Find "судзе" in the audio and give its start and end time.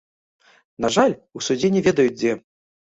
1.51-1.75